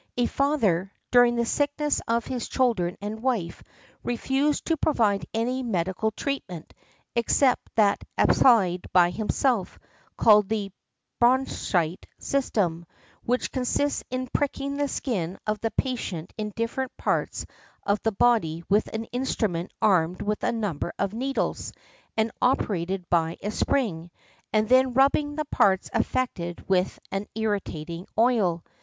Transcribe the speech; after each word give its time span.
A 0.17 0.25
father, 0.25 0.91
during 1.11 1.35
the 1.35 1.45
sickness 1.45 2.01
of 2.07 2.25
his 2.25 2.49
children 2.49 2.97
and 3.01 3.21
wife, 3.21 3.61
refused 4.01 4.65
to 4.65 4.77
provide 4.77 5.27
any 5.31 5.61
medical 5.61 6.09
treatment, 6.09 6.73
except 7.15 7.69
that 7.75 8.03
applied 8.17 8.87
by 8.93 9.11
himself, 9.11 9.77
called 10.17 10.49
the 10.49 10.71
Baunscheidt 11.19 12.07
system, 12.17 12.87
which 13.25 13.51
consists 13.51 14.03
in 14.09 14.27
pricking 14.33 14.75
the 14.75 14.87
skin 14.87 15.37
of 15.45 15.59
the 15.59 15.69
patient 15.69 16.33
in 16.35 16.49
different 16.55 16.97
parts 16.97 17.45
of 17.85 18.01
the 18.01 18.11
body 18.11 18.63
with 18.67 18.87
an 18.95 19.03
instrument 19.11 19.71
armed 19.83 20.23
with 20.23 20.39
|48| 20.39 20.49
a 20.49 20.53
number 20.53 20.93
of 20.97 21.13
needles 21.13 21.73
and 22.17 22.31
operated 22.41 23.07
by 23.11 23.37
a 23.43 23.51
spring, 23.51 24.09
and 24.51 24.67
then 24.67 24.93
rubbing 24.95 25.35
the 25.35 25.45
parts 25.45 25.91
affected 25.93 26.67
with 26.67 26.97
an 27.11 27.27
irritating 27.35 28.07
oil. 28.17 28.63